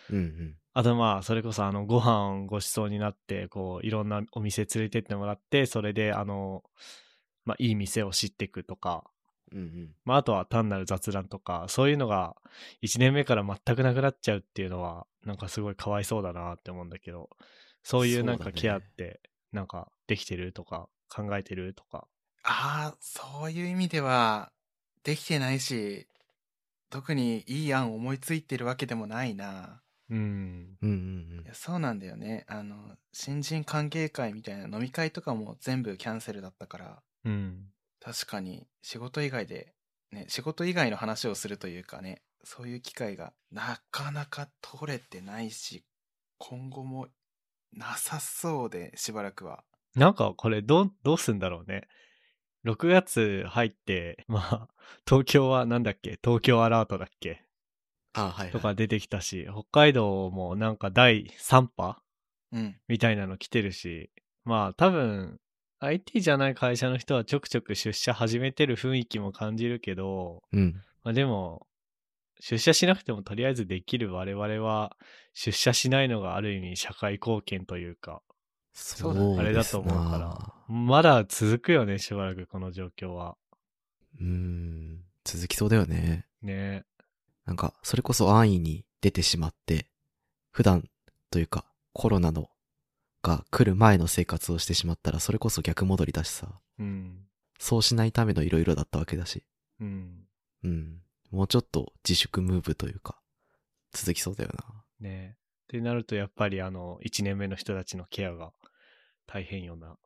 [0.10, 0.56] うんうん。
[0.74, 6.64] あとまあ、それこそあの、ご飯ごちそうになって、こう、いろんなお店連れてってもらって、それであの、
[7.44, 9.04] まあ、いい店を知っていくとか、
[9.52, 9.96] うんうん。
[10.06, 12.36] まあ、あとは単なる雑談とか、そういうのが
[12.82, 17.30] 1年目から全くなくなっちゃうっていうのは、なんかすごいかわいそうだなって思うんだけど、
[17.84, 22.08] そういうなんかケアって、なんかできてるとか、考えてるとか。
[22.44, 24.52] ああ、そういう意味では、
[25.04, 26.08] できてないし、
[26.90, 29.82] 特にいい案思いついてるわけでもないな。
[30.10, 30.78] うん。
[30.82, 32.46] うんうんいやそうなんだよね。
[32.48, 32.76] あの、
[33.14, 37.66] 新人歓迎会みたいな飲み会とかも全部キャンセルだったから、うん。
[38.04, 39.74] 確かに仕事以外で、
[40.12, 45.86] ね、仕事以外の話をするというかね、そういう機会がなかなか取れてないし、
[46.38, 47.08] 今後も
[47.74, 49.64] なさそうで、しばらくは。
[49.96, 51.88] なんかこれどう、どうすんだろうね。
[52.66, 54.68] 6月入って、まあ、
[55.08, 56.20] 東京はなんだっけ？
[56.24, 57.44] 東京アラートだっけ？
[58.14, 58.52] あはい、はい。
[58.52, 62.02] とか出てきたし、北海道もなんか第3波
[62.52, 62.76] うん。
[62.88, 64.12] みたいなの来てるし、
[64.44, 65.40] まあ多分
[65.82, 70.82] IT じゃない会社の人はちょくちょく出社始めてる雰囲気も感じるけど、うん。
[71.04, 71.66] まあでも、
[72.40, 74.96] 出社しなくてもとりあえずできる我々は
[75.34, 78.22] 出社しないのがある意味社会貢献というか、
[78.74, 83.36] そうだねあれだと思うから、まだ続くよね、しばらくこの状況は。
[84.20, 85.00] うーん。
[85.24, 86.28] 続きそうだよね。
[86.44, 86.84] ね
[87.46, 89.88] なんか、それこそ安易に出てしまって、
[90.52, 90.88] 普段
[91.32, 92.51] というか、コロナの、
[93.22, 97.26] が来る前の生活をしてしまったら、それこそ逆戻りだしさ、うん。
[97.60, 99.44] そうしないための色々だったわけだし、
[99.80, 100.26] うん。
[100.64, 101.02] うん。
[101.32, 103.20] もうちょっと自粛ムーブというか、
[103.92, 104.84] 続きそうだよな。
[105.00, 108.52] ねってなるとやっぱりあの、1年目の人たちのケアが
[109.26, 109.98] 大変よな。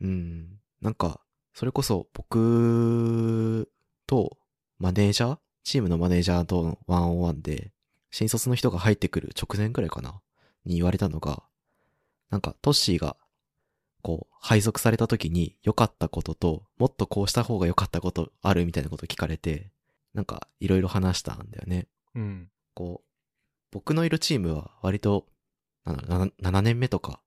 [0.00, 0.60] うん。
[0.80, 1.20] なんか、
[1.54, 3.68] それこそ僕
[4.06, 4.38] と
[4.78, 7.72] マネージャーチームのマネージャーとのワンオンワンで、
[8.10, 10.20] 新卒の人が入ってくる直前くらいかな
[10.64, 11.42] に言われたのが、
[12.30, 13.16] なんかトッシーが、
[14.02, 19.70] こう、配属された時に良かったことと、もっとこうした方が良かったことあるみたいなこと聞かれて、
[20.14, 21.88] なんかいろいろ話したんだよね。
[22.14, 22.50] うん。
[22.74, 23.08] こう、
[23.70, 25.26] 僕のいるチームは割と、
[25.84, 27.20] なんだろう、7, 7年目とか、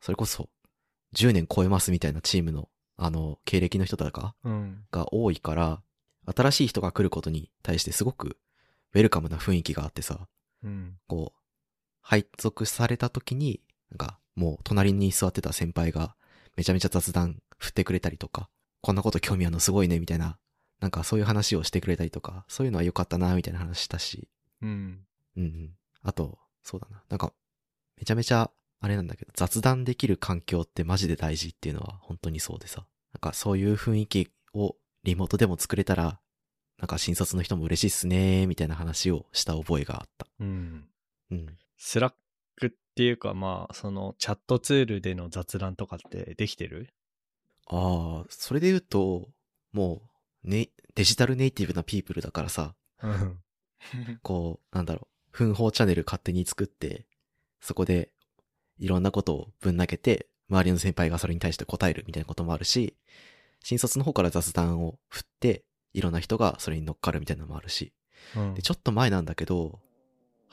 [0.00, 0.48] それこそ
[1.14, 4.84] 10年超えますみたいなチームの、あの、経歴の人とかうん。
[4.90, 5.82] が多いから、
[6.26, 8.36] 新しい人が来ることに対してすごく
[8.94, 10.28] ウェルカムな雰囲気があってさ、
[10.62, 10.98] うん。
[11.08, 11.40] こう、
[12.02, 13.60] 配属された時に、
[13.90, 16.14] なんか、もう隣に座ってた先輩が
[16.56, 18.48] めちゃめちゃ雑談振ってくれたりとか、
[18.80, 20.38] こんなこと興味あるのすごいね、みたいな、
[20.80, 24.28] なんかそういう話をしてくれたりとか、そういうのは良かったな、みたいな話したし、
[24.62, 25.00] うん。
[25.36, 25.70] うんうん。
[26.02, 27.02] あと、そうだな。
[27.08, 27.32] なんか、
[27.96, 28.50] めちゃめちゃ、
[28.82, 32.86] あれなんだけど、雑談できる環境ってマジで大事っていうのは本当にそうでさ。
[33.12, 36.18] なんかそういう雰囲気をリモートでも作れたら、
[36.78, 40.26] なんか新卒の人も嬉しいっすねーみたいな話をした覚えがあった。
[40.40, 40.88] うん。
[41.30, 41.58] うん。
[41.76, 42.16] スラック
[43.00, 46.92] っていうか、まあ、その、チャットツールでの雑談とかってできてる？
[47.66, 49.30] ああ、それで言うと、
[49.72, 50.02] も
[50.44, 53.38] う、ね、デジタルネイティブなピープルだからさ、うん。
[54.22, 57.06] こう、なんだろう、奮法チャンネル勝手に作って、
[57.62, 58.10] そこで
[58.78, 62.98] いろんなことをぶん投げて、周りの先輩がそれに対して答えるみたいなこともあるし、
[63.64, 67.94] 新卒の方から雑談を振って、いろんな人がそれに乗っかるみたいなのもあるし。
[68.36, 69.80] うんで、ちょっと前なんだけど、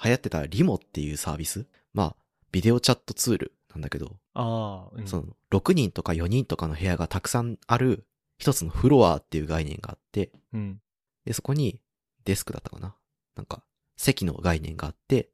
[0.01, 1.65] 流行ってたリモっていうサービス？
[1.93, 2.15] まあ、
[2.51, 5.07] ビデオチャットツールなんだけど、ああ、うん。
[5.07, 8.05] その、6人とか4人とかの部屋がたくさんある、
[8.37, 10.81] 一つのフロアっていう概念があって、うん。
[11.25, 11.81] で、そこに
[12.23, 12.95] デスクだったかな？
[13.35, 13.63] なんか、
[13.97, 15.29] 席の概念があって、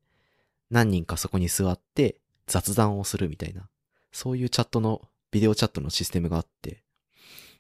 [0.70, 3.70] 何人かそこに座って雑談をするみたいな、
[4.12, 6.84] そういうチャットの、ビデオチャットのシステムがあって、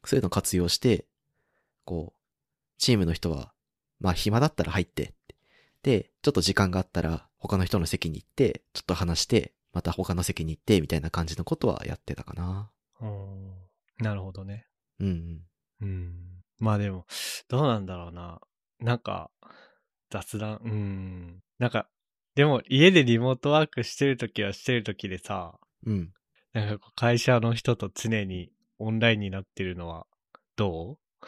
[0.06, 1.06] そういうのを活用して、
[1.86, 2.20] こう、
[2.78, 3.54] チームの人は、
[4.00, 5.36] まあ暇だったら入ってって。
[5.82, 12.72] で、ちょっと時間があったら他の人の席に行って、ちょっと話して、また他の席に行って、みたいな感じのことはやってたかな。
[13.02, 13.54] うん
[14.00, 14.66] なるほどね。
[15.02, 15.42] うんうん。
[15.82, 16.14] うん。
[16.60, 17.06] まあでも、
[17.50, 18.40] どうなんだろうな。
[18.80, 19.30] なんか、
[20.10, 21.44] 雑談、うん。
[21.60, 21.90] なんか、
[22.36, 26.14] でも家でリモートワークしてるときはしてるときでさ、うん。
[26.54, 30.08] なんか会社の人と常にオンラインになってるのは
[30.56, 30.98] ど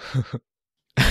[0.97, 1.03] い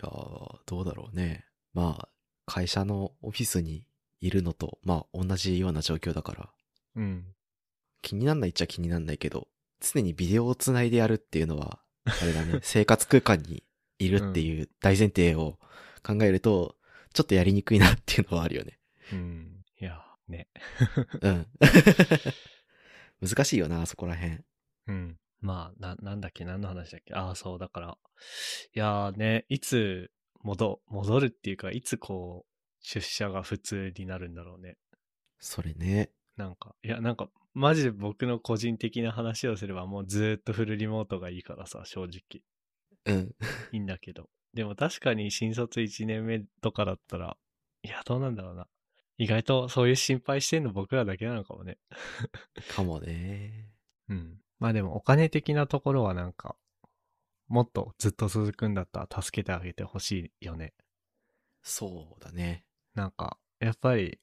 [0.00, 1.46] やー、どうだろうね。
[1.72, 2.08] まあ、
[2.46, 3.84] 会社のオフィスに
[4.20, 6.50] いるのと、まあ、同じような状況だから、
[6.96, 7.24] ううん。
[8.02, 9.48] 気になんないっちゃ気になんないけど、
[9.80, 13.64] 常にビデオをつないでやるっていうのは、あれだね、 生活空間に
[13.98, 15.58] いるっていう大前提を
[16.02, 16.76] 考えると、
[17.12, 18.78] ちょっとやりにくいなっていうのはあるよね。
[19.12, 19.64] うん。
[19.80, 20.48] いや、ね。
[21.20, 21.46] うん。
[23.26, 24.38] 難しいよな、そこら辺。
[24.86, 25.18] うん。
[25.40, 27.14] まあ、な、なんだっけ何の話だっけ？
[27.14, 27.98] ああ、そう、だから、
[28.74, 30.10] いやーね、いつ
[30.42, 32.49] 戻、戻るっていうか、いつこう、
[32.80, 34.76] 出社が普通になるんだろうね。
[35.38, 36.10] それね。
[36.36, 42.42] なんか、いや、なんか、マジで僕の個人的な話をすれば、もうずーっとフルリモートがいいからさ、正直。
[43.06, 43.34] うん。
[43.72, 44.28] いいんだけど。
[44.54, 47.36] でも確かに新卒1年目とかだったら、
[47.82, 48.66] いや、どうなんだろうな。
[49.16, 51.78] 意外とそういう心配してんの僕らだけなのかもね。
[52.70, 53.70] かもね。
[54.08, 54.40] うん。
[54.58, 56.56] まあでもお金的なところはなんか、
[57.48, 60.72] もっとずっと続くんだったら助けてあげてほしいよね。
[61.62, 62.64] そうだね。
[62.94, 64.18] なんか、やっぱり、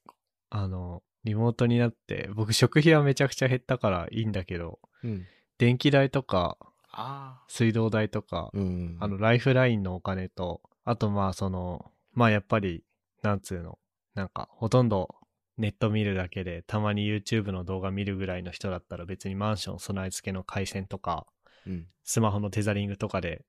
[0.50, 5.26] あの、リモートになって、僕食費はめちゃくちゃ減ったからいいんだけど、うん。
[5.58, 6.56] 電気代とか
[6.92, 8.96] あ水道代とか、うん。
[9.00, 12.84] あの、ライフラインのお金と、あとまあその、まあやっぱり、
[13.22, 13.78] なんつうの、
[14.14, 15.14] なんかほとんど
[15.58, 21.26] ネット見るだけで、たまに YouTube の動画見るぐらいの人だったら別にマンション備え付けの回線とか、
[21.66, 21.86] うん。
[22.04, 23.44] スマホのテザリングとかで、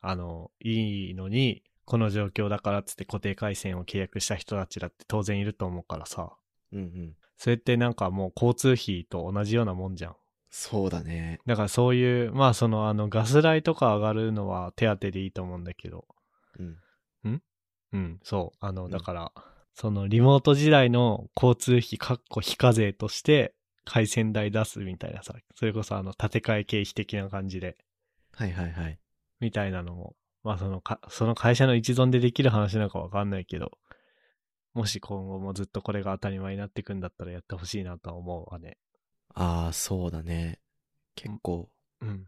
[0.00, 6.32] あの、いいのに、この状況だからっつって固定回線を契約した人たちだって当然いると思うからさ、
[6.72, 7.16] うんうん。
[7.36, 10.16] それってなんかもう交通費と同じようなもんじゃん。
[10.50, 11.40] そうだね。
[11.46, 16.06] だからそういう、まあそのあのガス代とか上がるのは手当でいいと思うんだけど、
[16.58, 16.76] うん。
[17.92, 18.56] うん、そう。
[18.60, 19.32] あの、んだから、
[19.74, 27.76] そのリモート時代の交通費、かっこ非課税として、回線代出すみたいなさ、それこそあの、建て替え経費的な感じで、
[28.34, 28.98] はいはいはい。
[29.40, 33.78] みたいなのも、まあそのか、その会社の一存でできる話なのかわかんないけど、
[34.74, 38.78] もし今後もずっとこれが当たり前になっていくんだったらやってほしいなとは思うわね。
[39.34, 40.60] ああ、そうだね。
[41.14, 42.26] 結構、うん。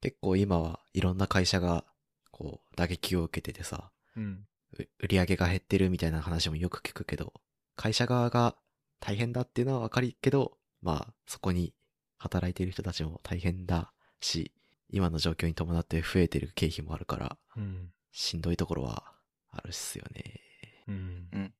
[0.00, 1.84] 結構今はいろんな会社が、
[2.30, 4.44] こう、打撃を受けててさ、うん。
[4.78, 7.34] う売り上げが減ってるみたいな話もよく聞くけど、
[7.76, 8.56] 会社側が
[9.00, 11.74] 大変だっていうのはわかるけど、まあ、そこに
[12.18, 14.52] 働いている人たちも大変だし、
[14.90, 17.92] 今の状況に伴って増えてる経費もあるから、うん。
[18.12, 19.14] しんどいところは
[19.50, 20.40] あるっすよね。
[20.88, 21.54] うん。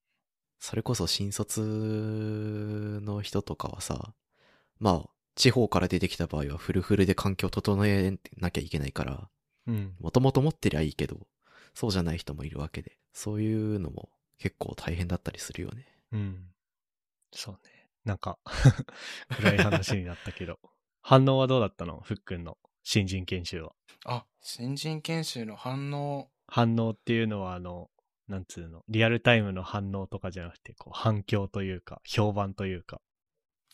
[0.58, 4.14] それこそ新卒の人とかはさ、
[4.78, 9.28] まあ、地方から出てきた場合はフルフルで環境整えなきゃいけないから、
[9.66, 9.94] うん。
[10.00, 11.26] もともと持ってりゃいいけど、
[11.74, 15.86] そうじゃない人もいるわけで、そういうのも結構大変だったりするよね。
[16.12, 16.46] うん。
[17.32, 17.88] そうね。
[18.04, 18.38] なんか、
[19.36, 20.58] 暗い話になったけど。
[21.02, 22.00] 反応はどうだったの？
[22.00, 23.72] ふっくんの新人研修は。
[24.04, 26.30] あ、新人研修の反応。
[26.46, 27.90] 反応っていうのは、あの、
[28.28, 33.00] なんつうの、リアルタイムの反応とかじゃなくて、こう、反響というか、評判というか。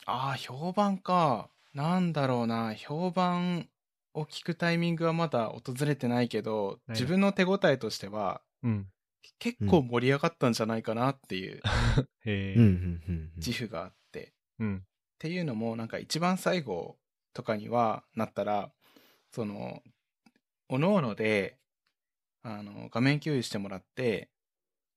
[0.06, 1.50] ああ、評判か。
[1.74, 2.74] なんだろうな。
[2.74, 3.68] 評判
[4.14, 8.88] を聞くタイミングはまだ訪れてないけど、自分の手応えとしては、うん。
[9.38, 11.60] 結構盛り上がったんじゃないかなっていう
[12.24, 13.32] うん。
[13.36, 14.32] 自負があって。
[14.58, 14.76] うん。
[14.78, 16.96] っていうのもなんか一番最後
[17.32, 18.70] とかにはなったら
[19.32, 19.82] その
[20.68, 21.58] おのおので
[22.42, 24.28] あの画面共有してもらって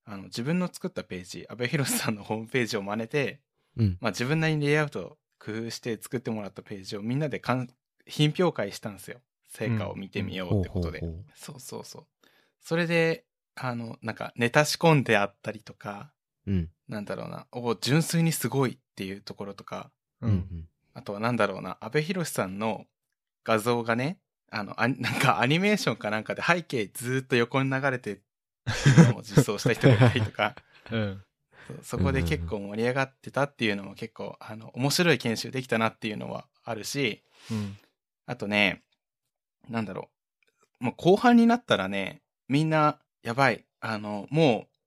[0.05, 3.41] あの自分の作ったページ阿部寛さんの ホームページを真似て、
[3.77, 3.97] うん。
[4.01, 7.69] まあ、自分なりにレイアウト工夫して作ってもらったページをみんなでかん
[8.05, 11.01] 品評会したんですよ成果を見てみようってことで、
[11.35, 12.27] そうそうそう
[12.59, 16.11] それであのなんかネタ仕込んであったりとか
[16.45, 16.71] うん。
[16.87, 20.67] なんだろうなお純粋にすごいっていうところとかううんん。
[20.93, 22.85] あとはなんだろうな、阿部寛さんの
[23.43, 24.19] 画像がね、
[24.51, 28.21] あの、あ なんかアニメーションかなんかで背景ずーっと横に流れて
[29.23, 30.55] 実装した人がいたりとか、
[30.91, 31.23] うん。
[31.67, 37.77] そうそこで結構盛り上がってたっていうのも結構、あの、面白い研修できたなっていうのはあるし、うん。
[38.25, 38.83] あとね、
[39.69, 40.09] なんだろ
[40.81, 44.79] う、もう後半になったらね、みんな、やばい、あの、もう、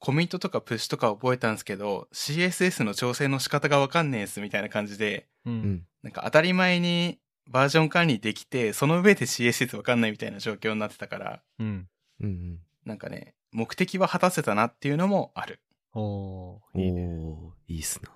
[0.00, 5.50] コミットとかプッシュとか覚えたんですけど、CSS の調整の仕方がわかんねえっすみたいな感じで、う。
[5.50, 5.86] うんん。
[6.02, 11.88] なんか当たり前にバージョン管理できて、その上で CSS わかんないみたいな状況になってたから、うん。
[12.20, 12.58] うん。
[12.84, 15.60] なんかね、目的は果たせたなっていうのもある。
[15.94, 16.80] おー、うん。
[16.80, 17.06] いいね。
[17.18, 18.10] おー、いいっすな。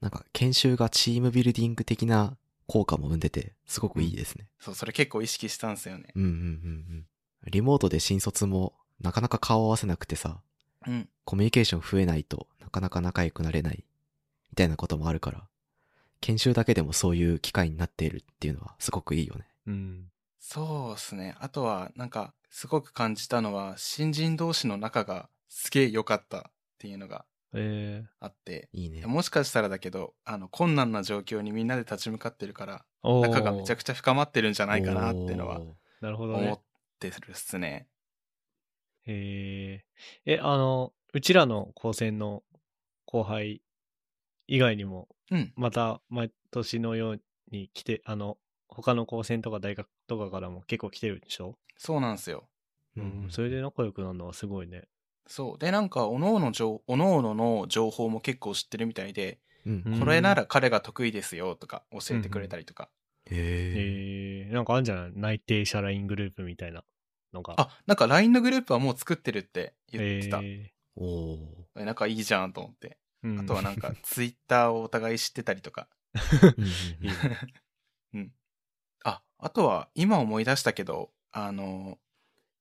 [0.00, 2.36] なんか、研修がチームビルディング的な
[2.66, 4.48] 効果も生んでて、すごくいいですね。
[4.60, 6.08] そう、それ結構意識したんですよね。
[6.14, 7.06] うん、うん、うん、うん。
[7.46, 10.40] リモートで新卒も、なかなか顔合わせなくてさ、
[10.86, 11.08] うん。
[11.24, 13.84] コミュニケーション増えないとなかなか仲良くなれない
[14.50, 15.47] みたいなこともあるから、
[16.20, 19.46] 研修だけでもそういう機会になっているっていうのはすごくいいよね。
[19.66, 20.10] うん。
[20.38, 21.36] そうですね。
[21.40, 26.42] あとは、なんか、すごく感じたのは、新人同士の仲がすげえ良かったっ
[26.78, 29.04] ていうのがえあって、いいね。
[29.06, 35.60] もしかしたらだけど、あの、困難な状況にみんなで立ち向かってるから、仲がめちゃくちゃ深まってるんじゃないかなっていうのは
[36.00, 36.62] なるほど思っね。
[36.98, 37.88] てるっすね。
[39.06, 39.82] へ
[40.26, 40.34] え。
[40.34, 42.42] え、あの、うちらの高専の
[43.06, 43.62] 後輩
[44.48, 45.52] 以外にも、うん。
[45.56, 51.58] また毎年のように来て、あの、他の高専とか大学とかからも結構来てるでしょ？
[51.76, 52.48] そうなんですよ。
[52.96, 53.26] うん。
[53.30, 54.88] それで仲良くなるのはすごいね。
[55.26, 55.58] そう。
[55.58, 59.82] で、なんか、おのおの情、おのおのの情報も結構知ってるみたいで、うん。
[59.86, 62.90] うんこれなら彼が得意ですよとか教えてくれたりとか。
[63.30, 64.46] へえ。
[64.46, 64.52] へえ。
[64.52, 65.12] なんかあるんじゃない？
[65.14, 66.84] 内定者 LINE グループみたいな
[67.32, 67.54] のが。
[67.58, 70.38] あ、なんか LINE のグループはもう作ってるって言ってた。
[70.38, 71.48] へおー。
[71.76, 72.98] えなんかいいじゃんと思って。
[73.24, 75.88] ーうんあとはなんか、 ツイッターをお互い知ってたりとか。
[78.12, 78.32] うん。
[79.04, 81.98] あ、あとは、今思い出したけど、あの、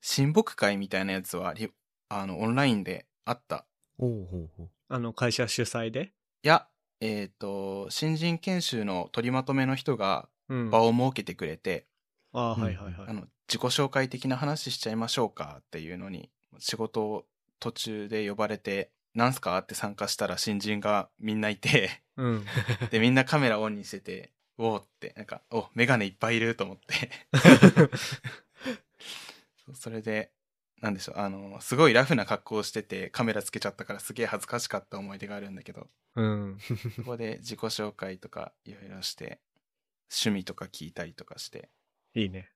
[0.01, 1.71] 親睦会みたいなやつはリ、
[2.09, 3.65] あの、オンラインであった。
[3.97, 4.69] おーほうほう。
[4.89, 6.13] あの、会社主催で？
[6.43, 6.67] いや、
[6.99, 10.69] えっ、と、新人研修の取りまとめの人がうん。
[10.69, 11.87] 場を設けてくれて、
[12.31, 13.09] ああ、うんはいはいはい。
[13.09, 17.25] あの、自己紹介的な話しちゃいましょうかっていうのに、仕事を
[17.59, 19.57] 途中で呼ばれて、なんすか？
[19.57, 22.45] って参加したら新人がみんないて、うん。
[22.91, 27.11] で、みんなカメラオンにしてて、おーって、なんか、お、メガネいっぱいいると思って。
[29.73, 30.31] それで、
[30.81, 36.57] なんでしょう、あの、すごいラフな格好をしてて、カメラつけちゃったからすげえ恥ずかしかった思い出があるんだけど、うん。
[36.95, 39.39] そこで自己紹介とかいろいろして、
[40.11, 41.69] 趣味とか聞いたりとかして、
[42.13, 42.51] いいね。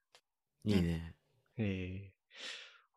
[0.64, 1.16] いいね。
[1.58, 2.14] ええ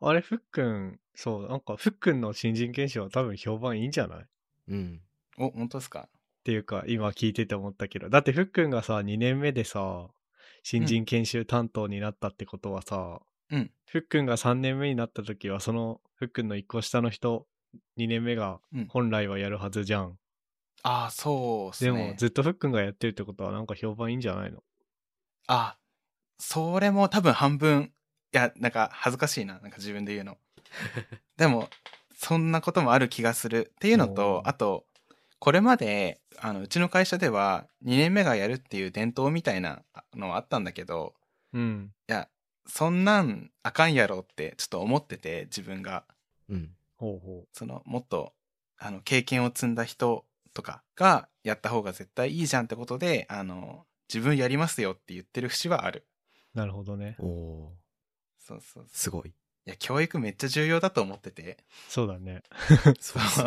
[0.06, 4.24] あれ、ふっくん、そう、なんか、ふっくんの新人研修は多分評判いいんじゃない？
[4.24, 4.26] っ
[4.68, 5.04] うん。
[5.36, 6.08] お、本当ですか？
[6.44, 8.10] ていうか、今聞いてて思ったけど。
[8.10, 10.08] だって、ふっくんがさ、2年目でさ、
[10.62, 13.20] 新人研修担当になったってことはさ、
[13.50, 13.74] うん。
[13.86, 17.46] ふっくんが3年目になった時は、その、ふっくんの1個下の人、
[17.96, 20.18] 2年目がうん本来はやるはずじゃん。
[20.82, 21.88] ああ、そうっすね。
[21.88, 24.62] でも、ずっとふっくんがやってるってことは、なんか評判いいんじゃないの？
[25.48, 25.78] あ、
[26.38, 27.93] それも多分半分、い
[28.36, 30.38] や、なんか恥ずかしいな、なんか自分で言うの。
[31.36, 31.68] でも、
[32.16, 34.86] そんなこともある気がするっていうのおと、ーあと、
[35.38, 39.82] これまで、あの、うちの会社では2年目がやるっていう伝統みたいな
[40.14, 41.14] のはあったんだけど、
[41.52, 41.92] うん。
[42.08, 42.28] いや、
[42.66, 46.04] そんなんあかんやろってちょっと思ってて、自分が。
[46.48, 46.74] うん。
[46.96, 48.32] ほうほその、もっと、
[48.78, 50.24] あの、経験を積んだ人
[50.54, 56.06] とかがやった方が絶対いいじゃんってことで、あの、自分やりますよって言ってる節はある。
[56.54, 56.58] う。
[56.58, 57.16] なるほどね。
[57.18, 57.83] おおー
[58.44, 58.86] そうそうそう。
[58.92, 59.28] すごい。
[59.28, 59.32] い
[59.70, 61.64] や、教育めっちゃ重要だと思ってて。
[61.88, 62.42] そうだね。
[63.00, 63.40] そうです。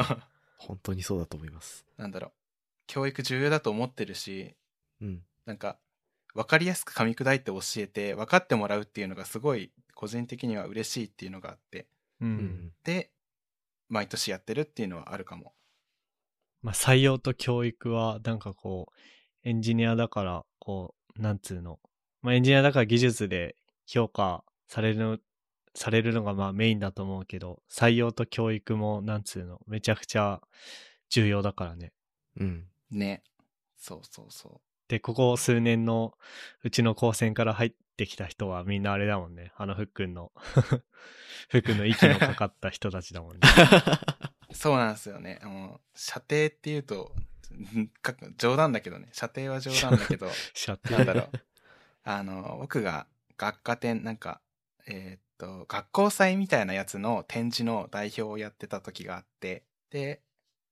[0.57, 1.85] 本当にそうだと思います。
[1.97, 2.31] なんだろう。
[2.87, 4.55] 教育重要だと思ってるし、
[4.99, 5.23] うん。
[5.45, 5.77] なんか、
[6.33, 11.87] わかりやすく噛み砕いて教えて、分かってもらうっていうのがすごい、個人的には嬉しいっていうのがあって、
[12.19, 12.25] う。
[12.25, 12.73] うんん。
[12.83, 13.11] で、
[13.89, 15.53] 毎年やってるっていうのはあるかも。
[16.63, 21.79] まあ、採用と教育は、なんかこう、エンジニアだから、こう、なんつうの。
[22.23, 25.21] まあ、エンジニアだから技術で評価される、
[25.73, 30.41] されるのがまあメインだと思うけど、採用と教育も、なんつうの、めちゃくちゃ
[31.09, 31.93] 重要だからね。
[32.39, 32.65] うん。
[32.91, 33.23] ね。
[33.77, 36.13] そうそうそで、ここ数年の
[36.63, 39.51] うちの高専から入ってきた人はみんなあれだもんね。
[39.57, 40.31] あのふっくんの、
[41.49, 43.39] ふっくんの息のかかった人たちだもんね。
[44.49, 44.53] う。
[44.55, 45.39] そうなんですよね。
[45.43, 47.13] もう、射程っていうと、
[48.37, 49.09] 冗談だけどね。
[49.11, 50.97] 射程は冗談だけど、 射程？
[50.97, 51.29] なんだろう。
[52.03, 53.07] あの、僕が
[53.37, 54.41] 学科展、なんか、
[54.87, 60.21] えーっと、学校祭みたいなやつの展示の代表をやってた時があって、で、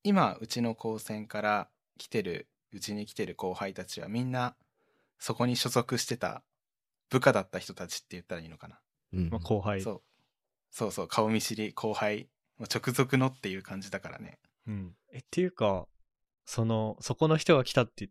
[0.03, 4.55] 今、うちの高専から来てる、うちに来てる後輩たちはみんな、
[5.19, 6.43] そこに所属してた
[7.09, 8.79] 部下だった人たちって言ったらいいのかな。
[9.13, 9.81] うんまあ、後輩。
[9.81, 10.01] そう。
[10.71, 14.39] そうそう、顔見知り、後輩、直属のっていう感じだからね。
[14.67, 14.95] うん。
[15.11, 15.87] え、っていうか、
[16.45, 18.09] その、そこの人が来たって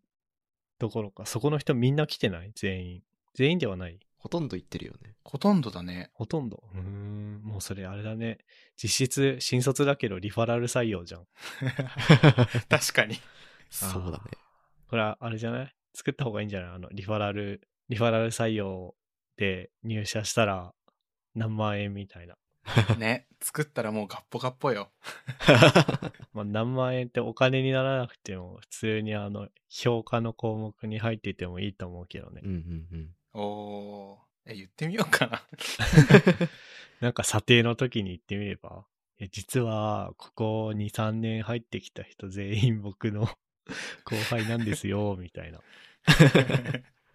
[0.77, 2.51] どころか、そこの人みんな来てない？
[2.55, 3.03] 全員。
[3.33, 3.99] 全員ではない？
[4.25, 5.13] ほとんど言ってるよね。
[5.23, 6.09] ほとんどだね。
[6.15, 6.63] ほとんど。
[6.73, 8.39] うーん、もうそれあれだね。
[8.75, 11.27] 実質、新卒だけどリファラル採用じゃん。
[12.67, 13.17] 確かに。
[13.69, 14.23] そうだね。
[14.89, 15.75] これはあれじゃない？
[15.93, 16.71] 作った方がいいんじゃない？
[16.71, 18.95] あの、リファラル、リファラル採用
[19.37, 20.73] で入社したら
[21.35, 22.35] 何万円みたいな。
[22.97, 23.27] ね。
[23.41, 24.91] 作ったらもうガッポガッポよ。
[26.33, 32.49] まあ、何万円ってお金にならなくても、普通にあの、評価の項目に入っていてもいいと思うけどねうん。
[32.49, 33.15] うんうん。
[33.35, 34.51] おー。
[34.53, 35.47] え、言ってみようかな。
[37.01, 38.85] なんか査定の時に言ってみれば、
[39.19, 43.27] え実は、ここ2、3年入ってきた人全員僕の
[44.05, 45.61] 後輩なんですよ、 みたいな。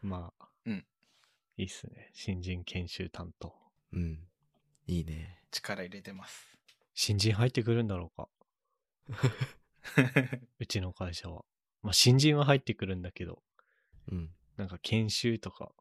[0.03, 0.87] まあ、うん
[1.57, 2.11] いいっすね。
[2.14, 3.55] 新人研修担当。
[3.93, 4.27] うん。
[4.87, 5.43] いいね。
[5.51, 6.57] 力入れてます。
[6.95, 8.29] 新人入ってくるんだろうか。
[10.59, 11.45] うちの会社は。
[11.83, 13.43] まあ、新人は入ってくるんだけど、
[14.11, 14.31] うん。
[14.57, 15.73] なんか研修とか、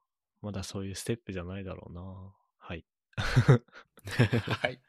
[0.41, 2.33] まだそういうステップじゃないだろうな。
[2.57, 2.85] はい。
[3.17, 4.79] はい。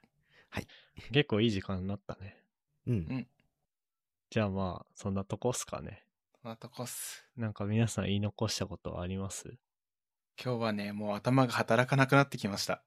[1.13, 2.43] 結構いい時間になったね。
[2.87, 3.29] うん。
[4.31, 6.05] じゃあまあ、そんなとこっすかね。
[6.43, 7.27] そんなとこっす。
[7.37, 9.57] なんか皆さん言い残したことはあります？
[10.43, 12.83] 今日はね、もう頭が働かなくなってきました。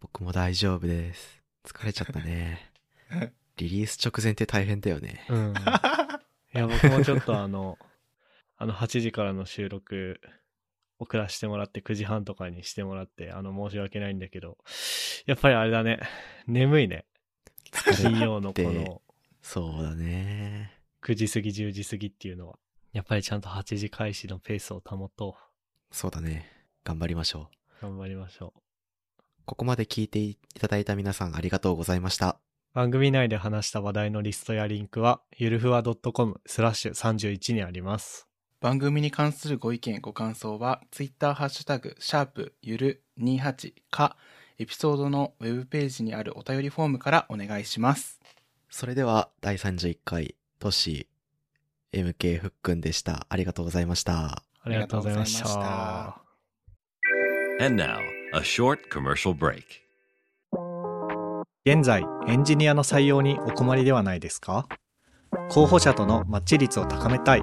[0.00, 1.42] 僕も大丈夫です。
[1.64, 2.72] 疲れちゃったね。
[3.56, 5.24] リリース直前って大変だよね。
[5.28, 5.54] うん。
[5.54, 7.78] いや、僕もちょっとあの、
[8.56, 10.20] あの8時からの収録、
[11.02, 14.56] 送らせてもらって9時半とかにしてもらって、あの、申し訳ないんだけど、
[15.26, 16.00] やっぱりあれだね、
[16.46, 17.06] 眠いね。
[17.96, 19.02] 金曜のこの
[19.40, 20.72] そうだね。
[21.02, 22.58] 9時過ぎ10時過ぎっていうのは。
[22.92, 25.34] やっぱりちゃんと8時開始のペースを保と
[25.90, 26.46] そうだね。
[26.84, 27.48] 頑張りましょ
[27.82, 27.86] う。
[27.86, 27.90] う。
[27.90, 28.60] 頑張りましょう。
[29.44, 32.38] ここまで聞いていただいた皆さんありがとうございました。
[32.74, 38.28] 番組内で話した話題のリストやリンクは、ゆるふわ .com スラッシュ31にあります。
[38.62, 44.16] 番組に関するご意見、ご感想は、ツイッターハッシュタグ、シャープゆる28か、
[44.56, 48.20] エピソードのウェブページにあるお便りフォームからお願いします。
[48.70, 51.08] それでは第31回都市
[51.92, 53.26] MK ふっくんでした。
[53.28, 54.44] ありがとうございました。
[54.62, 55.56] ありがとうございましたし。
[57.60, 57.98] And now,
[58.32, 59.64] a short commercial break.
[61.66, 64.68] 現在、エンジニアの採用にお困りではないですか？
[65.50, 67.42] 候補者とのマッチ率を高めたい、